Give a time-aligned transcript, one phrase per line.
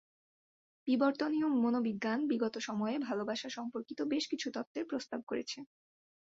[0.87, 5.59] বিবর্তনীয় মনোবিজ্ঞান বিগত সময়ে ভালোবাসা সম্পর্কিত বেশ কিছু তত্ত্বের প্রস্তাব করেছে।